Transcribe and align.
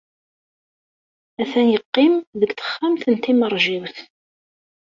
Atan 1.41 1.67
yeqqim 1.71 2.13
deg 2.39 2.51
texxamt 2.53 3.03
n 3.13 3.15
timeṛjiwt. 3.23 3.97